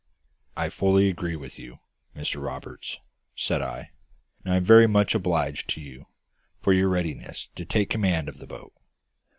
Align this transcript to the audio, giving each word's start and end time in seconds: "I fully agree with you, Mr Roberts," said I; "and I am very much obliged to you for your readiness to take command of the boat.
"I 0.57 0.69
fully 0.69 1.09
agree 1.09 1.35
with 1.35 1.59
you, 1.59 1.77
Mr 2.15 2.43
Roberts," 2.43 2.97
said 3.35 3.61
I; 3.61 3.91
"and 4.43 4.51
I 4.51 4.57
am 4.57 4.63
very 4.63 4.87
much 4.87 5.13
obliged 5.13 5.69
to 5.75 5.79
you 5.81 6.07
for 6.59 6.73
your 6.73 6.89
readiness 6.89 7.49
to 7.53 7.65
take 7.65 7.91
command 7.91 8.27
of 8.27 8.39
the 8.39 8.47
boat. 8.47 8.73